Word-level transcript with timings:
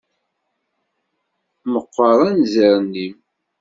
Meqqer 1.71 2.19
anzaren-im. 2.29 3.15